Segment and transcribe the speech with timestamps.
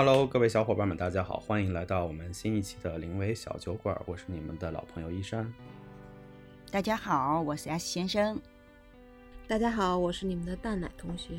[0.00, 5.52] Hello，各位小伙伴们，大家好，欢迎来到我们新一期的临危小酒馆，我是你们的老朋友一山。
[6.70, 8.40] 大家好，我是 S 先生。
[9.48, 11.34] 大家好，我是你们的蛋奶同学。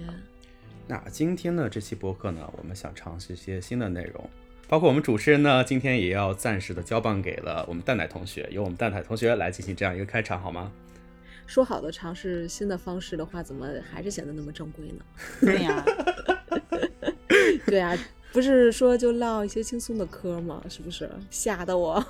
[0.88, 4.30] 那今天呢，这期播客呢，我们想尝试一些新的内容，
[4.68, 10.70] 包括我们主持人呢，今天也要暂时的交棒给了我们蛋奶同学，由我们蛋奶同学来进行这样一个开场，好吗？
[11.48, 15.06] 说好的尝试新的方式的话，怎么还是显得那么正规呢？
[15.40, 15.86] 对呀，
[17.66, 17.98] 对呀，
[18.32, 20.64] 不是说就唠一些轻松的嗑吗？
[20.70, 21.10] 是不是？
[21.32, 22.04] 吓得我。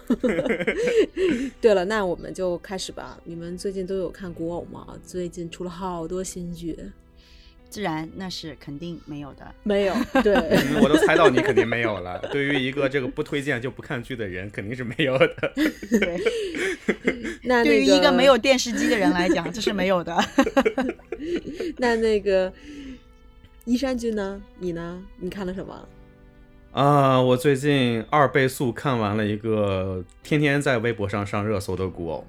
[1.61, 3.17] 对了，那我们就开始吧。
[3.23, 4.97] 你们最近都有看古偶吗？
[5.05, 6.77] 最近出了好多新剧。
[7.69, 9.93] 自然那是肯定没有的，没有。
[10.23, 10.33] 对，
[10.81, 12.17] 我都猜到你肯定没有了。
[12.31, 15.53] 对于一个这个不推荐就不看剧的人，肯定是没有的。
[15.55, 16.19] 对，
[17.43, 20.17] 那对于一个没有电视机的人来讲，这是没有的。
[21.77, 22.51] 那那个
[23.65, 24.41] 依山君呢？
[24.57, 25.03] 你呢？
[25.17, 25.87] 你看了什么？
[26.71, 32.25] 啊，我最近二倍速看完了一个天天在微博上上热搜的古偶。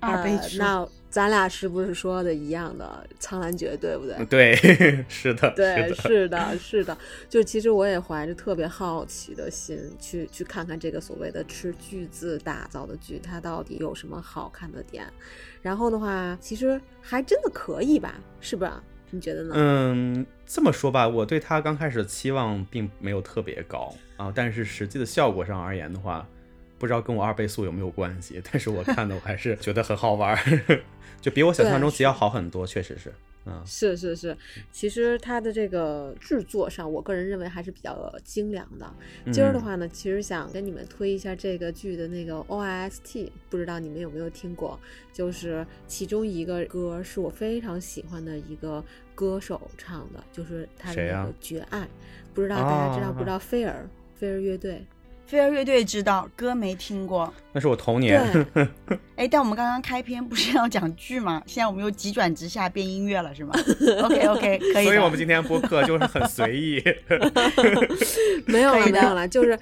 [0.00, 0.58] 二倍速。
[0.58, 3.06] 那咱俩是不是说的一样的？
[3.20, 4.56] 苍兰诀对不对？
[4.56, 6.96] 对， 是的，对，是的，是的。
[7.28, 15.04] 就其实我也怀着特别好奇的心去去看看这个所谓的吃巨字打造的剧，它到底有什么好看的点。
[15.60, 18.14] 然后的话，其实还真的可以吧？
[18.40, 18.82] 是吧？
[19.14, 19.54] 你觉得呢？
[19.54, 26.26] 嗯，这么说吧，我对他刚开始的期望并没有特别高啊，但是实际的效果上而言的话，
[26.78, 30.36] 不知道跟我二倍速有没有关系，但是我看的我还是觉得很好玩。
[31.20, 33.12] 就比我想象中集要好很多，确实是，
[33.44, 34.36] 嗯，是是是，
[34.70, 38.92] 其实它的这个制作上，我个人认为还是比较精良的。
[39.32, 44.78] 今儿的话呢，其实想跟你们推一下这个剧的那个 OST，不知道你们有没有听过？
[45.12, 48.82] 就是其中一个歌是我非常喜欢的一个
[49.14, 51.80] 歌手唱的，就是他的那个《绝爱》，
[52.32, 53.38] 不知道大家知道不知道？
[53.38, 54.84] 菲儿，菲儿乐队。
[55.32, 58.22] 飞儿乐队知道歌没听过，那是我童年。
[59.16, 61.42] 哎，但我们刚刚开篇不是要讲剧吗？
[61.46, 63.54] 现在我们又急转直下变音乐了，是吗？
[64.04, 64.84] OK OK，可以。
[64.84, 66.84] 所以我们今天播客就是很随意。
[68.44, 69.58] 没有了，没有了，就是。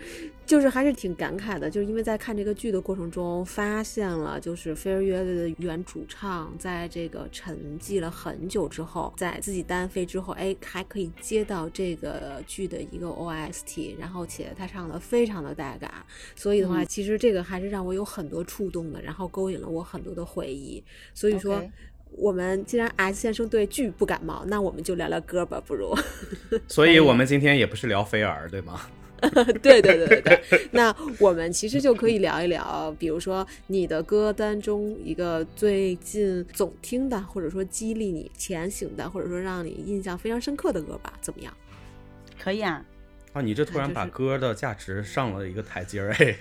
[0.46, 20.82] 就是还是挺感慨的，就是因为在看这个剧的过程中，发现了就是飞儿乐队的原主唱在这个沉寂了很久之后，在自己单飞之后，哎，还可以接到这个剧的一个 OST，然后且他唱的非常的带感，所以的话，其实这个还是让我有很多触动的，然后勾引了我很多的回忆。
[21.14, 21.62] 所以说，
[22.10, 25.96] 我们既然 S 先生对剧不感冒，那我们就聊聊歌吧，不如。
[26.66, 28.80] 所以我们今天也不是聊菲儿，对吗？
[29.62, 41.52] 对对对对对，那我们其实就可以聊一聊，比如说你的歌单中一个最近总听的，或者说激励你前行的，或者说让你印象非常深刻的歌吧，怎么样？
[42.42, 42.84] 可以啊。
[43.32, 46.36] 啊，你这突然把歌的价值上了一个台阶儿，哎。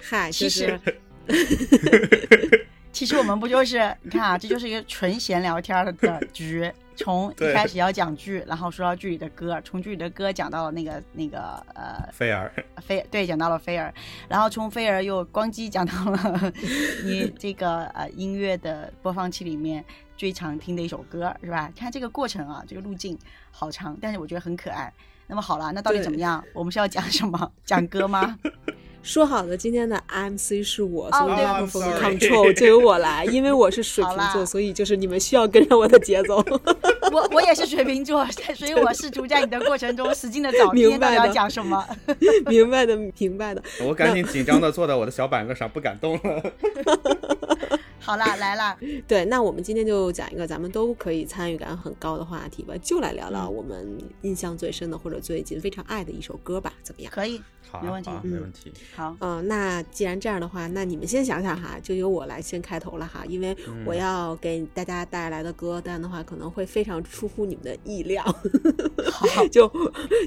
[0.00, 0.78] 嗨，其实。
[2.92, 6.70] 其实我们不就是你看啊，这就是一个纯闲聊天的 局。
[6.96, 11.40] 从一开始要讲剧，然后说到剧里的歌，从剧里的歌讲到了那个那个
[11.74, 12.52] 呃菲儿，
[12.82, 13.90] 菲对讲到了菲儿，
[14.28, 16.52] 然后从菲儿又光机讲到了
[17.02, 19.82] 你这个呃音乐的播放器里面
[20.14, 21.72] 最常听的一首歌是吧？
[21.74, 23.18] 看这个过程啊，这个路径
[23.50, 24.92] 好长，但是我觉得很可爱。
[25.26, 26.44] 那么好了，那到底怎么样？
[26.52, 27.50] 我们是要讲什么？
[27.64, 28.38] 讲歌吗？
[29.02, 36.36] 说好的今天的 MC 是我，所以麦克风 control 就由我来，因为我是水瓶座，所以就是你们需要跟上我的节奏。
[37.10, 38.24] 我我也是水瓶座，
[38.54, 41.84] 所以我试图在你的过程中使劲的找明白要讲什么。
[42.46, 43.62] 明白的，明白的。
[43.82, 46.52] 我赶紧紧张的坐在我的小板凳上，不敢动了。
[47.98, 48.76] 好啦，来啦。
[49.08, 57.10] 对，那我们今天就讲一个咱们都可以参与感很高的话题吧，就来聊聊我们印象最深的或者最近非常爱的一首歌吧，怎么样？
[57.12, 57.40] 可以。
[57.68, 58.72] 好，没问题，没问题。
[58.94, 68.24] 好，嗯，那既然这样的话，那你们先想想哈，就由我来先开头了哈，因为我要给大家带来的歌单的话，可能会非常出乎你们的意料。
[69.12, 69.70] 好， 就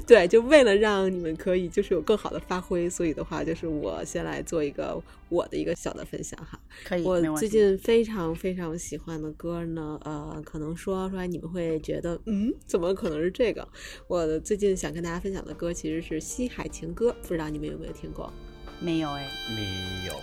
[0.06, 6.58] 对，就为了让你们可以就是有更好的发挥，所以的话，就是我先来做一个我的一个小的分享哈。
[6.84, 13.66] 可以，我最近非常非常喜欢的歌呢，呃，可能说出来你们会觉得，嗯，怎么可能是这个？
[14.08, 17.14] 我最近想跟大家分享的歌其实是《西海情歌》。
[17.28, 18.32] 不知道你们有没有听过？
[18.80, 20.14] 没有哎，没有。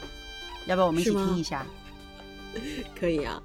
[0.68, 1.66] 要不要我们一起听一下？
[3.00, 3.42] 可以啊。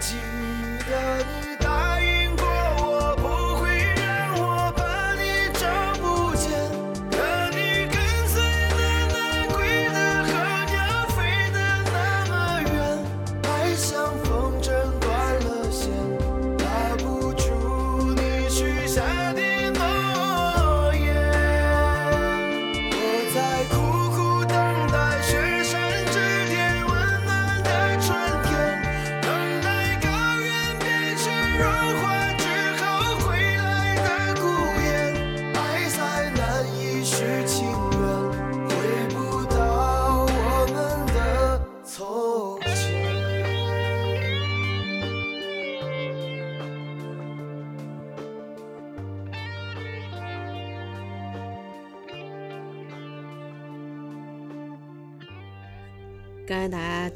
[0.00, 0.29] 还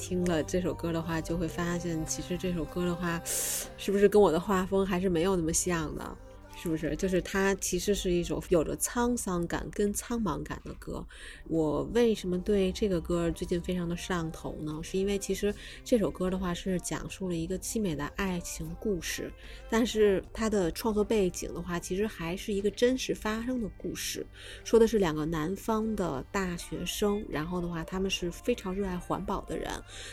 [0.06, 6.16] 听了这首歌的话，就会发现，其实这首歌的话，是不是跟我的画风还是没有那么像的？
[6.64, 6.96] 是不是？
[6.96, 11.06] 就是它其实是一首有着沧桑感跟苍茫感的歌。
[11.46, 14.80] 我为什么对这个歌最近非常的上头呢？
[14.82, 19.30] 是因为其实这首歌的话是讲述了一个凄美的爱情故事，
[19.68, 24.26] 但是它的创作背景的话，其实还是一个真实发生的故事，
[24.64, 29.70] 说的是两个南方的大学生，然后的话他们是非常热爱环保的人，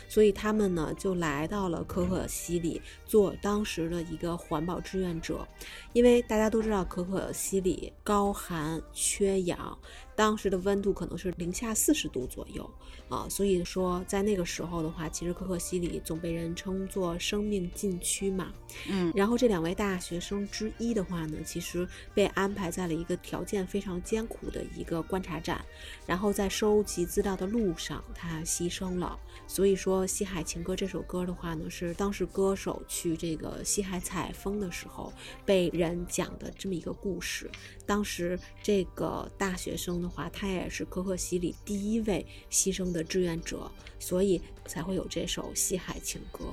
[0.09, 5.47] 所以他们呢就来到了可可西里做当时的一个环保志愿者，
[5.93, 9.77] 因为大大家都知道可可西里高寒缺氧，
[10.21, 12.69] 当时的温度可能是零下四十度左右
[13.09, 18.53] 啊，所以说在那个时候的话，其实可可西里总被人称作生命禁区嘛。
[18.87, 25.59] 嗯然后这两位大学生之一的话呢，其实被安排在了一个条件非常艰苦的一个观察站，
[26.05, 29.19] 然后在收集资料的路上，他牺牲了。
[29.47, 35.11] 所以说，《西海情歌》这首歌的话呢，是当时歌手去这个西海采风的时候
[35.43, 37.49] 被人讲的这么一个故事。
[37.87, 46.45] 当时这个大学生的话，他也是可可西里第一位牺牲的志愿者，所以才会有这首《西海情歌》。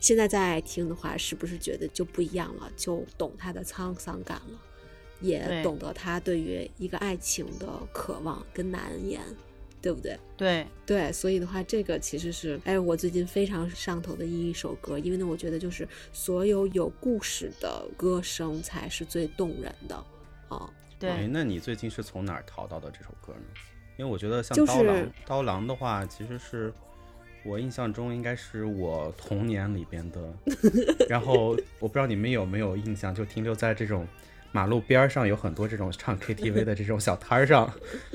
[0.00, 2.70] 现在再听的话，是不是觉得就不一样了？
[2.76, 4.60] 就懂他的沧桑感了，
[5.20, 9.20] 也懂得他对于一个爱情的渴望跟难言，
[9.82, 10.16] 对不对？
[10.36, 19.96] 对，对，所以的话，这个其实是哎，我最近非常上头的一首歌，因为呢，我觉得就是所有有故事的歌声才是最动人的
[20.48, 20.72] 啊。
[20.98, 23.46] 对哎，那你最近是从哪儿淘到的这首歌呢？
[23.96, 26.72] 因为我觉得像就是刀郎，刀郎的话，其实是
[27.44, 30.20] 我印象中应该是我童年里边的。
[31.08, 34.06] 然后我不知道你们有没有印象，就停留在这种
[34.52, 37.72] 马路边儿上有很多这种唱 KTV 的这种小摊儿上，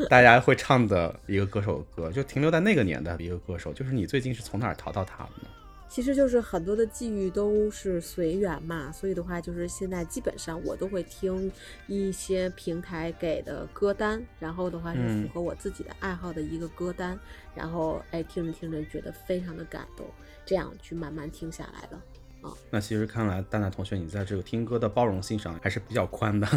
[0.10, 3.74] 大家会唱的一个歌手的歌，就停留在那个年代的一个歌手。
[3.74, 5.50] 就是你最近是从哪儿淘到他的呢？
[5.94, 11.52] 其实就是很多的际遇都是随缘嘛，所以的话，就是现在基本上我都会听
[11.86, 17.16] 一些平台给的歌单，然后的话是嗯符合我自己的爱好的一个歌单，
[17.54, 20.08] 然后哎听着听着觉得非常的感动，
[20.44, 21.96] 这样去慢慢听下来的
[22.42, 22.52] 啊。
[22.72, 26.48] 那其实看来蛋蛋同学你在这个听歌的包容性上还是比较宽的。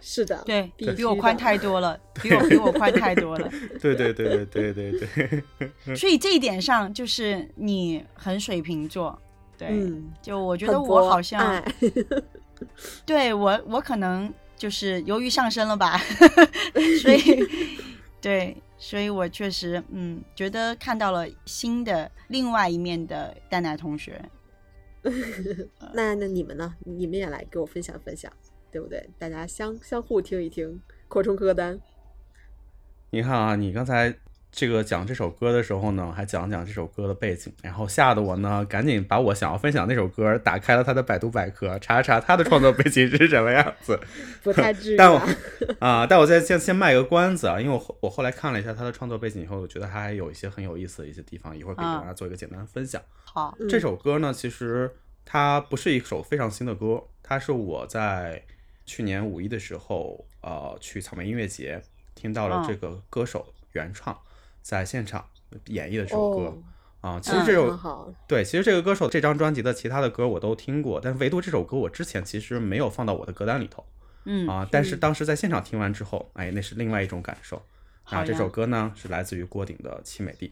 [0.00, 3.50] 是的，对，必须 比我宽太多了，比我比我宽太多了。
[3.80, 5.42] 对对对对对对
[5.84, 5.96] 对。
[5.96, 9.16] 所以这一点上，就是你很水瓶座，
[9.58, 11.62] 对，嗯，就我觉得我好像
[13.04, 15.98] 对我我可能就是由于上升了吧，
[17.02, 17.46] 所以
[18.20, 24.22] 对，所以我确实嗯觉得看到了新的另外一面的蛋奶同学。
[25.94, 26.74] 那那你们呢？
[26.84, 28.30] 你们也来给我分享分享，
[28.70, 29.08] 对不对？
[29.18, 31.80] 大家相相互听一听，扩充歌单。
[33.10, 34.14] 你看啊，你刚才
[34.52, 43.98] 这个讲这首歌的时候呢，还讲讲这首歌的背景，然后吓得我呢，赶紧把我想要分享那首歌打开了他的百度百科，查查他的创作背景是什么样子。
[44.42, 45.12] 不太 至于但？
[45.80, 53.00] 啊，但我再先先卖个关子啊，因为我我后来看了一下他的创作背景以后，我觉得他还有一些很有意思的一些地方，一会儿给啊大家做一个简单的分享。
[53.24, 54.90] 好，嗯这首歌呢，其实
[55.24, 58.42] 它不是一首非常新的歌，它是我在
[58.90, 61.80] 去年五一的时候，呃，去草莓音乐节
[62.16, 64.18] 听到了嗯这个歌手原创
[64.62, 65.24] 在现场
[65.66, 66.60] 演绎的这首歌
[67.00, 67.20] 哦，啊。
[67.20, 73.86] 其实嗯这首、对，其实这个歌手这张专辑的其他的歌我都听过，但唯独这首歌我之前其实没有放到我的歌单里头
[74.24, 74.68] 嗯，啊。
[74.68, 77.62] 但是当时在现场听完之后，哎，那是另外一种感受。
[78.02, 80.48] 好啊，这首歌呢是来自于郭顶的《凄美地》。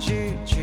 [0.00, 0.59] 就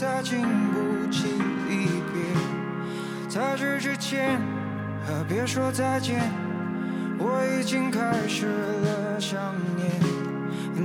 [0.00, 0.40] 再经
[0.72, 1.26] 不起
[1.68, 2.24] 离别。
[3.28, 4.40] 在这之前，
[5.28, 6.22] 别说再见，
[7.18, 9.90] 我已经开始了想念。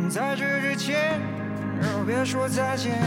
[0.10, 1.18] 在这之前，
[2.06, 3.02] 别说再见，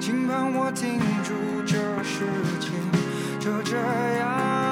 [0.00, 1.32] 请帮我停住
[1.64, 2.24] 这时
[2.58, 2.72] 间，
[3.38, 3.76] 就这
[4.18, 4.71] 样，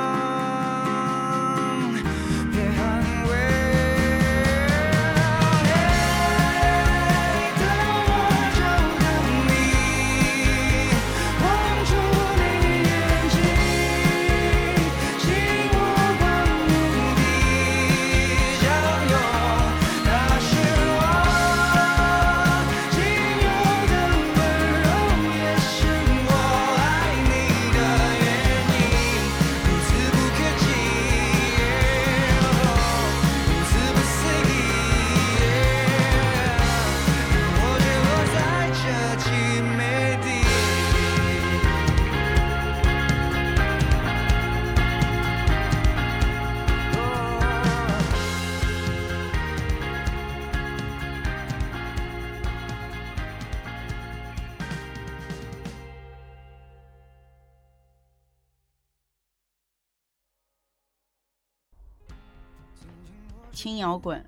[63.52, 64.22] 轻摇滚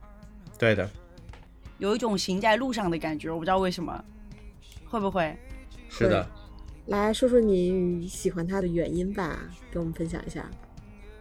[0.59, 0.89] 对的，
[1.79, 4.05] 有一种行在路上的感觉，我不知道为什么，
[4.89, 5.37] 会不会？
[5.89, 6.27] 是的。
[6.87, 9.39] 来说说你喜欢他的原因吧，
[9.71, 10.51] 给我们分享一下。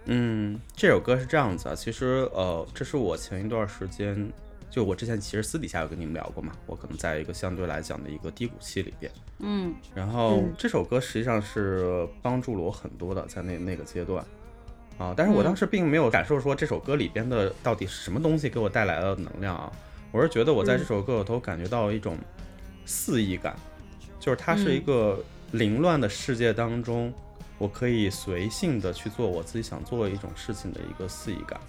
[0.06, 4.32] 嗯，这首歌是这样子啊，其实呃，这是我前一段时间，
[4.72, 14.26] 就我之前其实私底下有跟你们聊过嘛，我可能在一个相对来讲的一个低谷期里边，嗯然后嗯这首歌实际上是帮助了我很多的，在那那个阶段，
[15.02, 19.72] 啊，但是我嗯当时并没有感受说这首歌里边的到底是什么东西给我带来了能量啊，
[20.12, 22.18] 我是觉得我在这首歌里头感觉到一种
[22.86, 23.56] 肆意感，
[24.20, 27.12] 就是它是一嗯个凌乱的世界当中，
[27.58, 31.60] 我可以随性的去做我自己想做的一种事情的一个肆意感。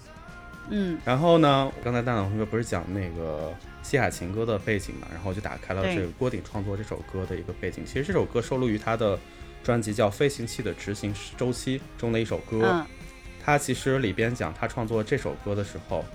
[0.69, 7.83] 嗯然后呢，刚才大脑同学不是讲那个《西海情歌》的背景嘛，然后我就打开了这个郭顶创作这首歌的一个背景。
[7.85, 9.19] 其实这首歌收录于他的
[9.61, 12.61] 专辑叫《飞行器的执行周期》中的一首歌。
[12.63, 12.85] 嗯
[13.45, 16.05] 他其实里边讲他创作这首歌的时候，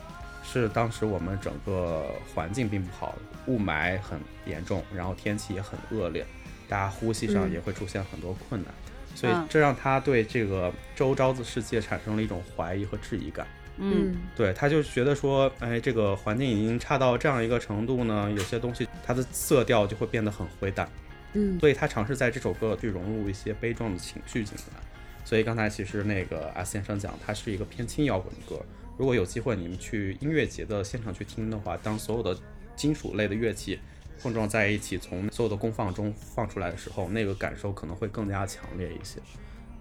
[0.43, 6.25] 是当时我们整个环境并不好，雾霾很严重，然后天气也很恶劣，
[6.69, 8.73] 大家呼吸上嗯也会出现很多困难，
[9.15, 13.47] 所以嗯这让他对这个周遭的世界产生了一种怀疑和质疑感。
[13.77, 20.89] 嗯对，他就觉得说，哎，这个环境已经差到这样一个程度呢，有些东西它的色调就会变得很灰淡，
[21.35, 24.98] 嗯所以他尝试在这首歌去融入一些悲壮的情绪进来。
[25.29, 28.65] 所以刚才其实那个 S 先生讲，它是一个偏轻摇滚的歌。
[28.97, 32.35] 如果有机会你们去音乐节的现场去听的话，当所有的
[32.75, 33.79] 金属类的乐器
[34.23, 39.21] 碰撞在一起，从所有的功放中放出来的时候，那个感受可能会更加强烈一些。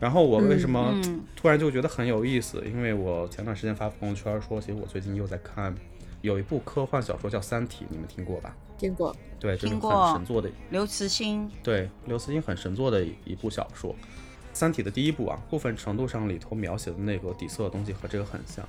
[0.02, 2.62] 然后我为什么嗯突然就觉得很有意思？
[2.66, 5.74] 因为我前段时间发朋友圈说，其实我最近又在看
[6.22, 8.54] 有一部科幻小说叫《三体》，你们听过吧？
[8.78, 13.94] 听过，对，这是很神作的刘慈欣，对，刘慈欣很神作的一一部小说，
[14.58, 18.66] 《三体》的第一部啊，部分程度上里头描写的那个底色的东西和这个很像。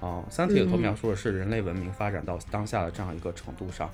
[0.00, 3.90] 啊，《三体》里头嗯描述的是人类文明发展到当下的这样一个程度上，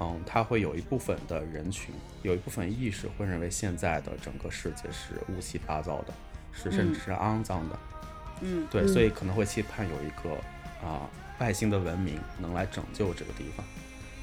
[0.00, 6.12] 嗯，它会有一部分的人群，有一部分意识会认为现在的整个世界是乌七八糟的，
[6.52, 7.78] 是甚至是肮脏的。
[8.40, 10.34] 嗯对，嗯所以可能会期盼有一个
[10.84, 13.64] 啊、外星的文明能来拯救这个地方。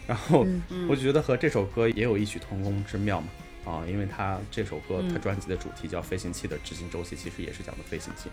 [0.05, 0.45] 然后
[0.89, 3.27] 我觉得和这首歌也有异曲同工之妙嘛，
[3.65, 8.29] 啊，因为他这首歌它嗯专辑的主题叫飞行器的执行周期，其实也是讲的飞行器。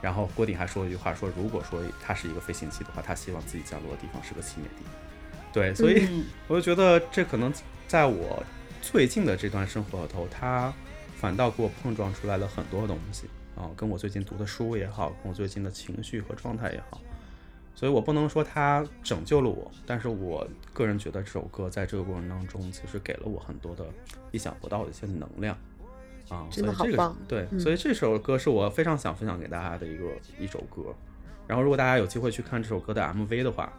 [0.00, 4.84] 然后郭顶还说了一句话，说如果说他是一个飞行器的话，他希望自己降落的地方是个气灭地。
[5.52, 7.52] 对，所以嗯我就觉得这可能
[7.88, 8.40] 在我
[8.80, 10.72] 最近的这段生活里头，他
[11.16, 17.00] 反倒给我碰撞出来了很多东西啊，跟我最近读的书也好，跟我最近的情绪和状态也好，
[17.78, 23.84] 所以我不能说它拯救了我，但是我个人觉得这首歌在这个过程当中，其实给了我很多的
[24.32, 25.56] 意想不到的一些能量
[26.28, 30.06] 啊，所以这个的好棒对，嗯所以这首歌是我非常想分享给大家的一个
[30.40, 30.92] 一首歌。
[31.46, 33.72] 然后，如果大家有机会去看这首歌的 MV 的话，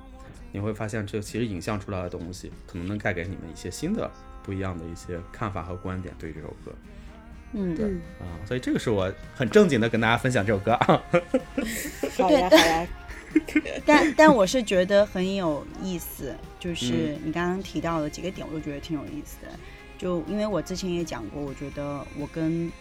[0.53, 4.09] 你会发现这其实影像出来的东西，可能能带给你们一些新的、
[4.43, 6.71] 不一样的一些看法和观点对于这首歌
[7.51, 7.85] 嗯，对，
[8.21, 8.31] 啊。
[8.45, 11.03] 所以这个是我很正经的跟大家分享这首歌啊。
[12.17, 12.88] 好 呀好呀，
[13.86, 19.52] 但但我是觉得很有意思，就是嗯你刚刚提到的几个点，我都觉得挺有意思的。
[19.98, 22.72] 就因为我之前也讲过，我觉得我跟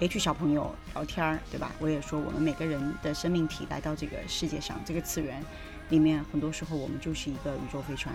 [0.00, 1.70] H 小朋友聊天儿，对吧？
[1.78, 5.40] 我也说我们每个人的生命体来到这个世界上，这个次元
[5.90, 8.14] 里面，很多时候我们就是一个宇宙飞船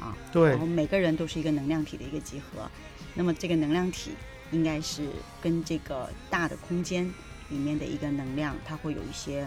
[0.00, 2.68] 啊，对然后每个人都是一个能量体的一个集合。
[3.14, 4.12] 那么这个能量体
[4.52, 5.08] 应该是
[5.42, 7.04] 跟这个大的空间
[7.50, 9.46] 里面的一个能量，它会有一些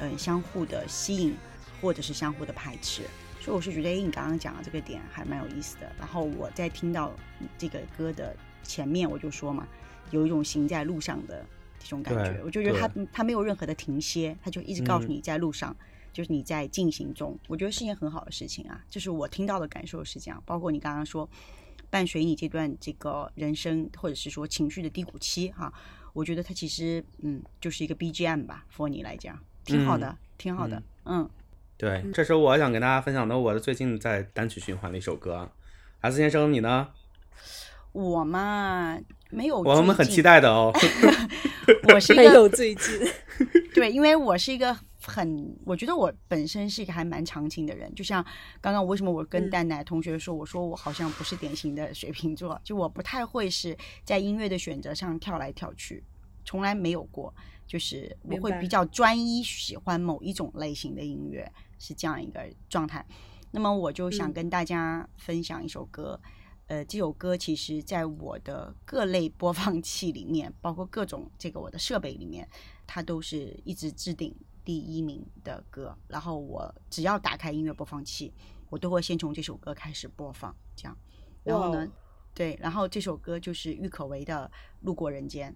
[0.00, 1.36] 呃相互的吸引，
[1.80, 3.02] 或者是相互的排斥。
[3.40, 5.92] 所以我是觉得，哎，你刚刚讲的这个点还蛮有意思的。
[5.98, 7.12] 然后我在听到
[7.56, 8.34] 这个歌的
[8.64, 9.68] 前面，我就说嘛，
[10.10, 11.46] 有一种行在路上的
[11.78, 12.42] 这种感觉。
[12.44, 15.76] 我就觉得它对它没有任何的停歇，它就一直告诉嗯你在路上。
[16.12, 18.84] 就是你在进行中，我觉得是一件很好的事情啊。
[18.90, 21.26] 就是我听到的感受是这样，包括你刚刚说，
[21.88, 25.72] 伴随你这段这个人生或者是说情绪的低谷期哈、
[26.12, 29.38] 我觉得它其实嗯就是一个 BGM 吧，for 你来讲
[29.76, 31.28] 挺好的，挺好的，嗯
[31.76, 35.50] 对，这是我想跟大家分享的我的最近在单曲循环的一首歌啊。
[36.00, 36.88] S 先生，你呢？
[37.92, 38.98] 我嘛
[39.30, 40.72] 没有，我们很期，待的哦。
[41.94, 43.00] 我是一个有最近，
[43.74, 47.92] 对，因为我是一个很，我觉得我本身是一个还蛮长情的人。
[47.94, 48.24] 就像
[48.60, 56.02] 刚刚为什么我跟嗯蛋奶同学说，我说我好像不是典型的水瓶座，就我不太会是在音乐的选择上跳来跳去，
[56.44, 57.32] 从来没有过。
[57.70, 63.06] 就是我会比较专一，喜欢某一种类型的音乐，是这样一个状态。
[63.52, 66.20] 那么我就想嗯跟大家分享一首歌，
[66.66, 72.48] 呃，这首歌其实在我的各类播放器里面，包括各种这个我的设备里面，
[72.88, 75.96] 它都是一直置顶第一名的歌。
[76.08, 78.34] 然后我只要打开音乐播放器，
[78.68, 80.98] 我都会先从这首歌开始播放，这样。
[81.44, 81.86] 然后呢
[82.34, 85.52] 对，然后这首歌就是郁可唯的《路过人间》。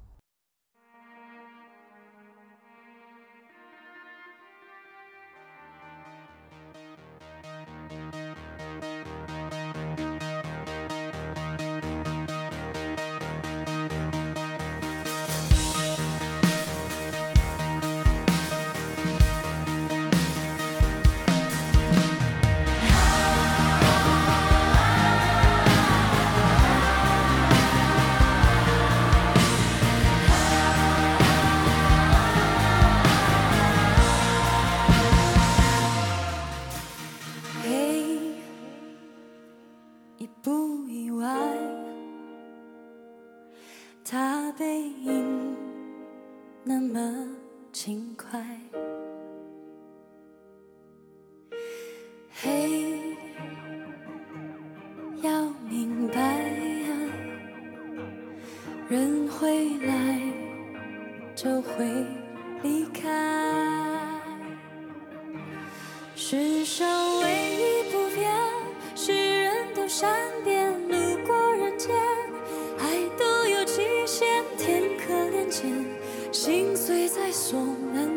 [77.35, 77.61] 所
[77.92, 78.13] 难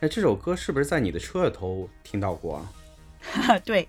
[0.00, 3.58] 哎，这首歌是不是在你的车里头听到过啊？
[3.64, 3.88] 对，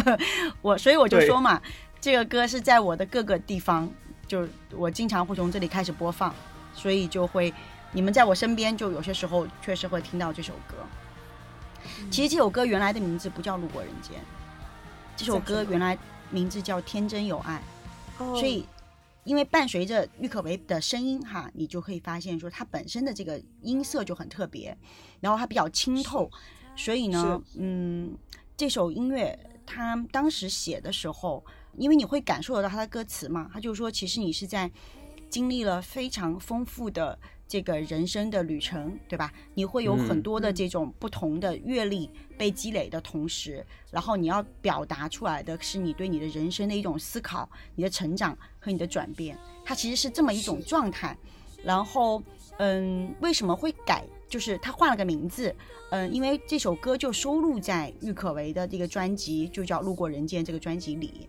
[0.62, 1.60] 我所以我就说嘛，
[2.00, 3.88] 这个歌是在我的各个地方，
[4.26, 6.34] 就我经常会从这里开始播放，
[6.74, 7.52] 所以就会
[7.92, 10.76] 你们在我身边，就有些时候确实会听到这首歌。
[12.10, 14.18] 其实这首歌原来的名字不叫《路过人间》，
[15.16, 15.96] 这首歌原来
[16.30, 17.62] 名字叫《天真有爱》。
[18.24, 18.66] 哦所以
[19.24, 24.76] 因为伴随着郁可唯的声音哈，你就可以发现说它本身的这个音色就很特别，
[25.20, 26.30] 然后它比较清透，
[26.76, 28.16] 所以呢，嗯，
[28.56, 31.44] 这首音乐他当时写的时候，
[31.76, 34.70] 因为你会感受得到他的歌词嘛，他就说其实你是在
[35.30, 39.32] 经历了非常丰富的这个人生的旅程，对吧？
[39.54, 51.16] 你会有很嗯多的这种不同的阅历被积累的同时，然后你要表达出来的是你对你的人生的一种思考、你的成长和你的转变，它其实是这么一种状态。
[51.62, 52.22] 然后，
[52.58, 54.04] 嗯，为什么会改？
[54.28, 55.54] 就是他换了个名字，
[55.90, 61.28] 嗯，因为这首歌就收录在郁可唯的这个专辑，就叫《路过人间》这个专辑里。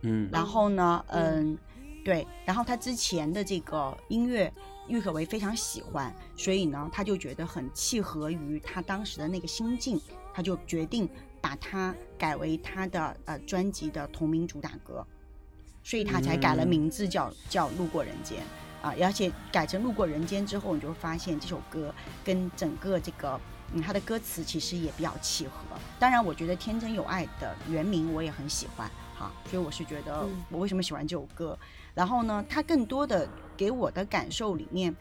[0.00, 1.58] 嗯，然后呢，嗯嗯，
[2.04, 4.50] 对，然后他之前的这个音乐，
[4.88, 10.00] 郁可唯非常喜欢，所以呢，他就觉得很契合于他当时的那个心境，
[10.32, 11.08] 他就决定
[11.40, 15.06] 把它改为他的呃专辑的同名主打歌，
[15.82, 18.38] 所以他才改了嗯名字叫、叫《路过人间》
[18.86, 21.94] 啊，而且改成《路过人间》之后，你就会发现这首歌
[22.24, 23.40] 跟整个这个。
[23.72, 25.54] 嗯，他的歌词其实也比较契合。
[25.98, 31.58] 当然，我觉得《天真有爱》的原名我也很喜欢，哈，所以我是觉得嗯我为什么喜欢这首歌。
[31.92, 34.94] 然后呢，它更多的给我的感受里面，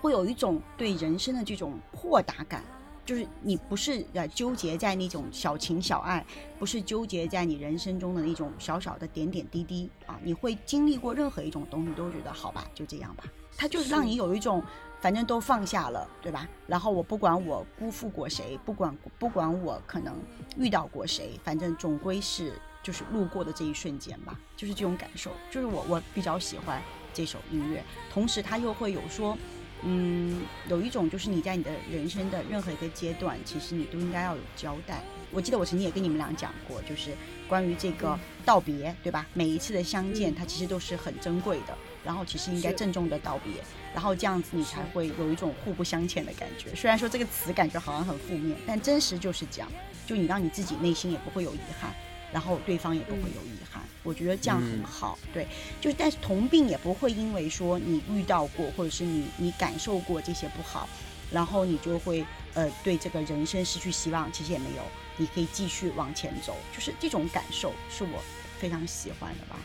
[0.00, 2.64] 会有一种对人生的这种豁达感，
[3.04, 6.24] 就是你不是呃纠结在那种小情小爱，
[6.58, 13.24] 不是纠结在你人生中的那种小小的点点滴滴啊，你会经历过任何一种东西，都觉得好吧，就这样吧。
[13.56, 14.62] 它就是让你有一种，
[15.00, 16.48] 反正都放下了，对吧？
[16.66, 20.16] 然后我不管我辜负过谁，不管不管我可能
[20.56, 26.80] 遇到过谁，反正总归是就是路过的这一瞬间吧，就是这种感受，就是我我比较喜欢
[27.12, 29.36] 这首音乐，同时它又会有说。
[29.82, 35.02] 嗯，有一种就是你在你的人生的任何一个阶段，其实你都应该要有交代。
[35.30, 37.12] 我记得我曾经也跟你们俩讲过，就是
[37.48, 39.26] 关于这个道别，对吧？
[39.32, 43.54] 每一次的相见，嗯它其实都是很珍贵的，然后其实应该郑重的道别，
[43.94, 46.74] 然后这样子你才会有一种互不相欠的感觉。
[46.74, 49.72] 虽然说这个词感觉好像很负面，但真实就是这样，
[50.06, 51.90] 就你让你自己内心也不会有遗憾，
[52.34, 53.82] 然后对方也不会有遗憾。
[54.02, 55.46] 我觉得这样很嗯好，对。
[55.80, 60.88] 就但是同病也不会因为说你遇到过，或者是你你感受过这些不好，
[61.30, 64.30] 然后你就会呃对这个人生失去希望。
[64.32, 64.82] 其实也没有，
[65.16, 66.56] 你可以继续往前走。
[66.74, 68.22] 就是这种感受是我
[68.58, 69.56] 非常喜欢的吧。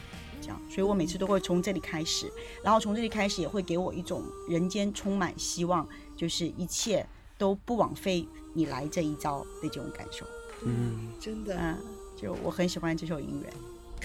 [0.42, 2.32] 这样，所以我每次都会从这里开始，
[2.64, 7.04] 然后从这里开始也会给我一种人间充满希望，就是一切
[7.38, 10.24] 都不枉费你来这一遭的这种感受。
[10.64, 11.78] 嗯，真的，嗯，
[12.16, 13.52] 就我很喜欢这首音乐。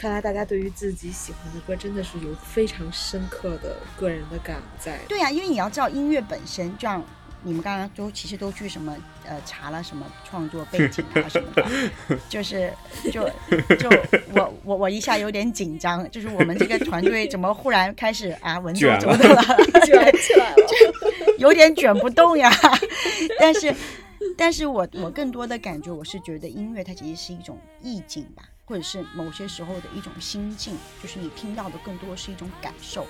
[0.01, 4.99] 看来大家对于自己喜欢的歌真的是有非常深刻的个人的感悟在。
[5.07, 7.05] 对呀、因为你要知道音乐本身，就像
[7.43, 11.69] 你们刚刚都其实都去什么呃查了什么创作背景啊什么的，
[12.31, 12.73] 就是
[13.13, 13.29] 就
[13.77, 13.91] 就
[14.33, 19.43] 我我我一下有点紧张，就是我们这个团队怎么忽然开始啊文绉绉的了，
[19.85, 20.67] 卷起来了，
[21.37, 22.51] 有点卷不动呀。
[23.39, 23.75] 但是，
[24.35, 33.05] 但是我我更多的感觉，我是觉得音乐它其实是一种意境吧，或者是某些时候的一种心境，就是你听到的更多是一种感受，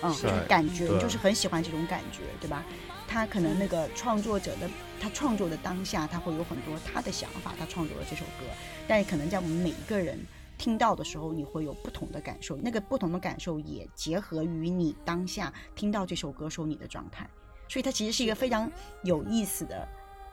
[0.00, 2.64] 嗯，就是感觉，你就是很喜欢这种感觉，对吧？
[3.08, 8.46] 他可能那个创作者的他创作的当下，他会有很多他的想法，他创作了这首歌，
[8.86, 10.24] 但是可能在我们每一个人
[10.56, 17.28] 听到的时候，你会有不同的感受，那个不同的感受也结合于你当下听到这首歌时候你的状态，
[17.68, 18.70] 所以它其实是一个非常
[19.02, 19.86] 有意思的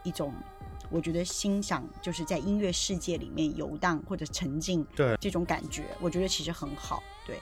[0.03, 0.31] 一种，
[0.89, 5.15] 我觉得欣赏就是在音乐世界里面游荡或者沉浸，对。
[5.21, 7.37] 这种感觉，我觉得其实很好，对。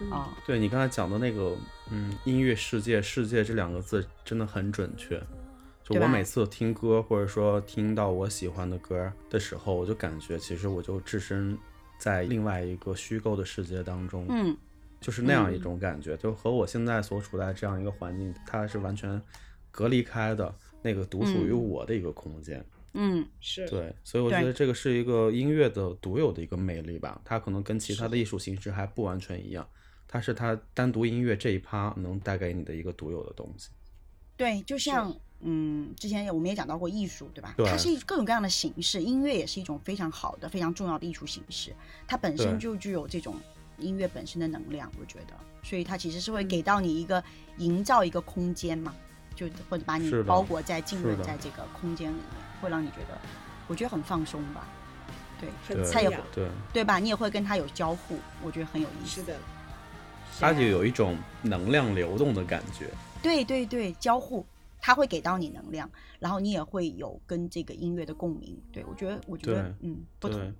[0.00, 0.10] 嗯。
[0.10, 1.56] 啊，对你刚才讲的那个，
[1.90, 5.22] 嗯，音乐世界，世界这两个字真的很准确。
[5.84, 11.58] 就我每次听歌，或者说听到我喜欢的歌的时候，我就感觉其实我就置身
[11.98, 14.56] 在另外一个虚构的世界当中，嗯，
[15.00, 19.20] 就是那样一种感觉，就和我现在所处在这样一个环境，它是完全
[19.72, 21.68] 隔离开的那个独属于嗯。
[21.68, 22.58] 我的一个空间。
[22.58, 22.81] 嗯，
[23.40, 29.66] 是，对，所以我觉得这个是一个音乐的独有的一个魅力吧，它可能跟其他的艺术形式还不完全一样，
[30.06, 33.70] 它是它单独音乐这一趴能带给你的一个独有的东西。
[34.36, 37.54] 对，就像嗯，之前我们也讲到过艺术，对吧？
[37.56, 37.66] 对？
[37.66, 41.74] 它是各种各样的形式，音乐也是一种非常好的、非常重要的艺术形式，
[42.06, 43.36] 它本身就具有这种
[43.78, 46.48] 音乐本身的能量，我觉得，所以它其实是会嗯。
[46.48, 47.22] 给到你一个
[47.58, 48.94] 营造一个空间嘛，
[49.34, 53.20] 就或者把你包裹在浸润在这个空间里面，会让你觉得，
[53.66, 54.66] 我觉得很放松吧。
[55.40, 57.00] 对，对很滋养它也会，对，对吧？
[57.00, 59.20] 你也会跟他有交互，我觉得很有意思。
[59.20, 59.36] 是的，
[60.38, 62.88] 他就有一种能量流动的感觉。
[63.20, 64.46] 对对对，交互，
[64.80, 68.56] 他会给到你能量，然后你也会有跟这个音乐的共鸣。
[68.72, 70.54] 对我觉得，我觉得，嗯，不对同，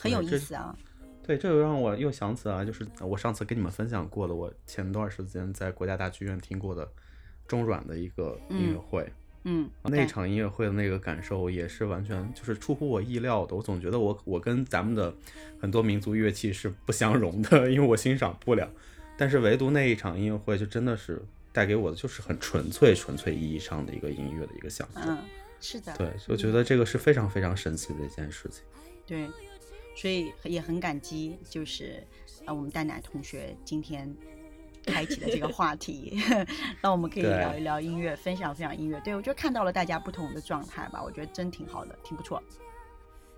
[0.00, 0.76] 很有意思啊。
[1.22, 6.90] 对，这就让我又想起来，就是我上次跟你们分享过的，我前段时间在国家大剧院听过的
[7.46, 9.02] 中软的一个音乐会。
[9.02, 9.12] 嗯，
[9.84, 13.54] 那场音乐会的那个感受也是完全就是出乎我意料的。
[13.56, 15.14] 我总觉得我我跟咱们的
[15.60, 18.68] 很多民族乐器是不相容的， 因为我欣赏不了。
[19.16, 21.20] 但是唯独那一场音乐会，就真的是
[21.52, 25.00] 带给我的就是很纯粹、纯粹意义上的一个音乐的一个享受。
[25.06, 25.18] 嗯，
[25.60, 28.62] 是的，对，我觉得这个是非常非常神奇的一件事情。
[29.04, 29.26] 对，
[29.96, 32.00] 所以也很感激，就是
[32.44, 34.14] 呃，我们蛋奶同学今天
[34.88, 36.18] 开启了这个话题，
[36.82, 38.98] 那我们可以聊一聊音乐，分享分享音乐。
[39.00, 42.42] 对我觉得看到了大家不同的状态吧，我觉得真挺好的，挺不错。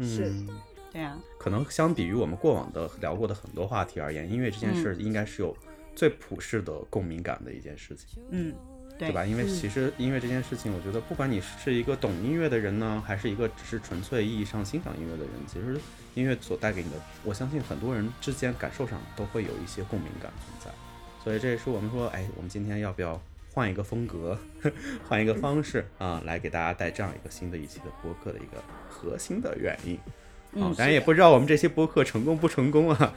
[0.00, 0.48] 是嗯，
[0.92, 5.54] 对啊，可能相比于我们过往的聊过的很多话题而言，音乐这件事应该是有
[5.94, 8.22] 最普世的共鸣感的一件事情。
[8.30, 8.54] 嗯，
[8.98, 9.26] 对对吧？
[9.26, 15.78] 因为嗯其实音乐这件事情，我觉得不管你是一个懂音乐的人呢，还是一个只是纯粹意义上欣赏音乐的人，其实
[16.14, 20.70] 音乐所带给你的，我相信很多人之间感受上都会有一些共鸣感存在。
[21.22, 23.20] 所以这也是我们说，哎，我们今天要不要
[23.52, 24.38] 换一个风格，
[25.08, 29.98] 换一个方式啊，来给大家带这样一个新的一期的播客的一个核心的原因。
[30.52, 33.14] 嗯啊，当然也不知道我们这些播客成功不成功啊。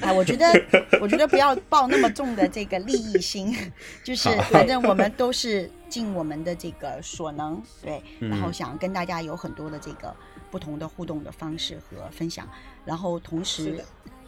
[0.00, 0.46] 哎，我觉得，
[1.02, 3.54] 我觉得不要抱那么重的这个利益心，
[4.02, 10.16] 就是反正我们都是尽我们的这个所能，对，嗯然后想跟大家有很多的这个
[10.50, 12.48] 不同的互动的方式和分享，
[12.86, 13.84] 然后同时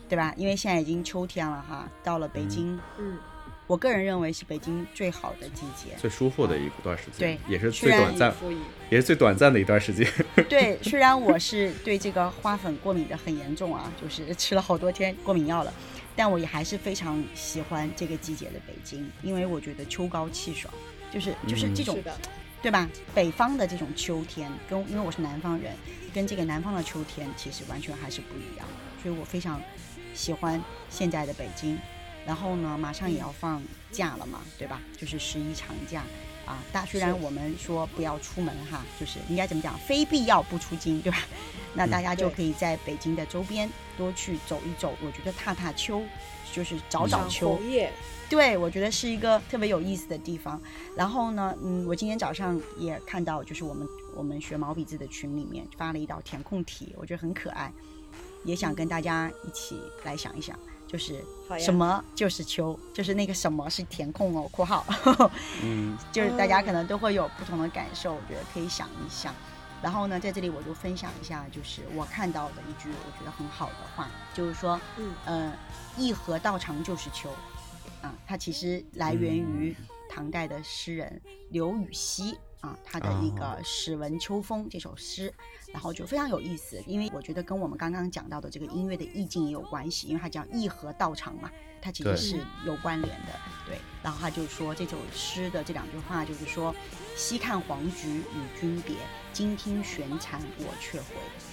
[0.08, 0.32] 对吧？
[0.36, 3.18] 因为现在已经秋天了哈，到了北京，嗯，
[3.66, 5.96] 我个人认为是北京最好的季节。
[5.98, 8.34] 最舒服的一段时间，对也是最短暂，
[8.90, 10.06] 也是最短暂的一段时间。
[10.48, 15.72] 对，虽然我是对这个花粉过敏的很严重啊，就是 吃了好多天过敏药了，
[16.14, 20.72] 但我也还是非常喜欢这个季节的北京，因为我觉得秋高气爽，
[21.10, 21.98] 就是就是嗯这种、
[22.62, 22.88] 对吧？
[23.14, 25.72] 北方的这种秋天，跟因为我是南方人，
[26.14, 28.66] 跟这个南方的秋天其实完全还是不一样，
[29.02, 29.60] 所以我非常
[30.14, 31.78] 喜欢现在的北京。
[32.26, 34.80] 然后呢，马上也要放假了嘛，对吧？
[34.96, 36.02] 就是十一长假
[36.46, 36.56] 啊。
[36.72, 41.18] 大虽然我们说不要出门哈，就是应该怎么讲，非必要不出京，对吧？
[41.76, 46.02] 那大家就可以在北京的周边多去走一走，我觉得踏踏秋，
[46.50, 47.60] 就是找找秋。
[47.64, 47.92] 叶，
[48.30, 50.58] 对，我觉得是一个特别有意思的地方。
[50.96, 57.70] 然后呢，嗯，我今天早上也看到，就是我们我们学毛笔字的群里面发了一道填空题，我觉得很可爱，
[58.44, 61.24] 也想跟大家一起来想一想，就是
[61.58, 64.86] 什么就是秋，就是那个什么是填空哦（括号），
[65.62, 69.34] 嗯，就是大家可能都会有不同的感受，我觉得可以想一想。
[69.82, 75.12] 然后呢，在这里我就分享一下，就是我看到的一句我觉得很好的话，就是说，嗯。
[75.26, 75.52] 呃，
[75.96, 77.28] 一河道长就是秋，
[78.00, 79.76] 啊，它其实来源于
[80.08, 85.30] 唐代的诗人刘禹锡啊，他的一个哦《史闻秋风》这首诗，
[85.70, 91.50] 然后就非常有意思，因为我觉得跟我们刚刚讲到的这个音乐的意境也有关系，因为它叫一合道场嘛，
[91.82, 93.32] 它其实是有关联的，
[93.66, 93.78] 对。
[94.02, 96.74] 然后他就说这首诗的这两句话就是说，
[97.16, 98.96] 西看黄菊与君别，
[99.30, 101.06] 今听玄蝉我却回。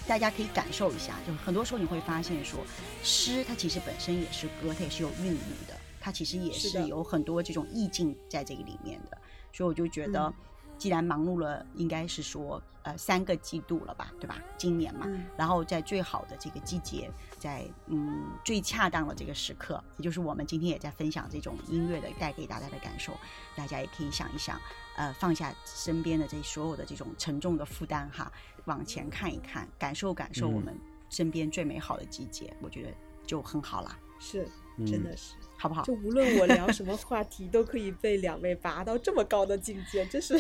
[0.08, 2.62] 大家可以感受一下，就是很多时候你会发现说，
[3.04, 9.18] 诗它其实本身也是歌，它也是有韵律的，它其实也是有很多这种意境在这个里面的。
[9.54, 10.34] 所以我就觉得嗯，
[10.82, 14.42] 既然忙碌了，应该是说呃三个季度了吧，对吧？
[14.58, 15.24] 今年嘛，嗯。
[15.38, 23.14] 然后在最好的这个季节，在嗯最恰当的这个时刻，也就是我们今天也在分享这种音乐的带给大家的感受，
[23.56, 24.60] 大家也可以想一想，
[24.98, 28.32] 呃，放下身边的这所有的这种沉重的负担哈，
[28.66, 30.54] 往前看一看，感受感受嗯。
[30.56, 30.76] 我们
[31.12, 32.90] 身边最美好的季节，我觉得
[33.24, 34.52] 就很好啦，是，嗯
[34.86, 35.34] 真的是。
[35.58, 35.94] 好不好就？
[35.94, 40.40] 无论我聊什么话题，都可以被两位拔到这么高的境界，真是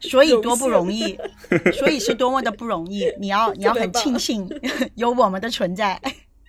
[0.00, 1.16] 所 以多不容易。
[1.78, 4.48] 所以是多么的不容易，你要 你要很庆幸
[4.96, 6.00] 有我们的存在。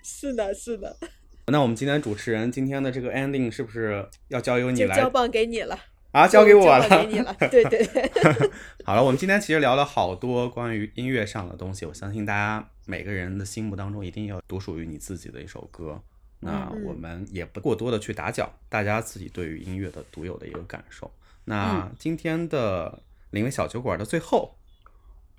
[0.02, 0.96] 是的，是的，
[1.46, 5.78] 那我们今天主持人今天的这个 ending 是不是要交由你来交棒给你了，
[6.10, 6.26] 啊？
[6.26, 7.36] 交给我交了，棒给你了。
[7.48, 8.10] 对对对，
[8.84, 16.02] 好了，我们今天其实聊了好多关于音乐上的东西，我相信大家每个人的心目当中一定有独属于你自己的一首歌。
[16.40, 21.10] 那嗯我们也不过多的去打搅大家自己对于音乐的独有的一个感受。
[21.44, 24.56] 那今天的林威小酒馆的最后，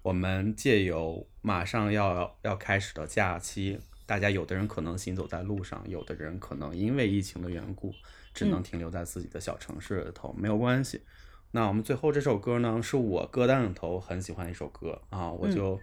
[0.01, 7.93] 我们借由马上要要开始的假期，大家有的人可能行走在路上，有的人可能因为疫情的缘故，
[8.33, 11.01] 只能嗯停留在自己的小城市里头，没有关系。
[11.51, 15.79] 那我们最后这首歌呢，是我歌单里头很喜欢的一首歌啊，我嗯就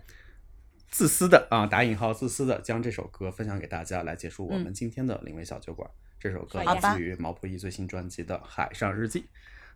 [0.91, 5.89] 自私的啊打引号自私的将这首歌分享给大家，来结束我们嗯今天的灵位小酒馆。
[6.21, 9.21] 这首歌来自于毛不易最新专辑的《海上日记》。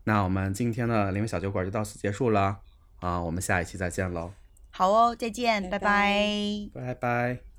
[0.05, 2.59] 那我们今天的灵位小酒馆就到此结束了
[2.99, 4.33] 啊，我们下一期再见喽，
[4.71, 7.52] 好哦，再见，拜拜拜拜拜拜。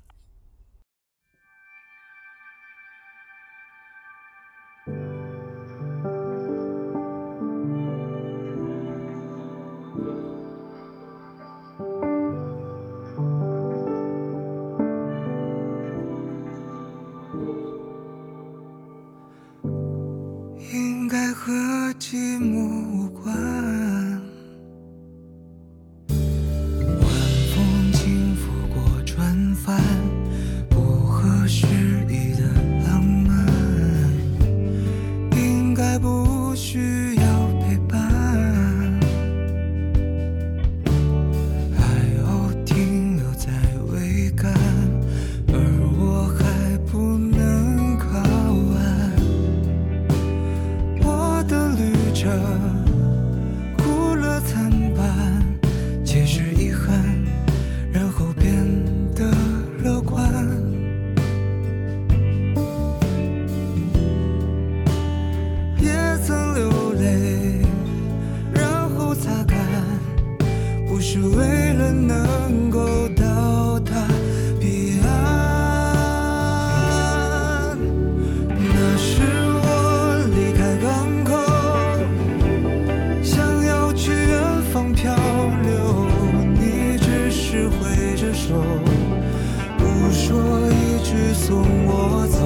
[91.34, 92.38] 送我走，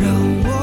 [0.00, 0.14] 让
[0.44, 0.61] 我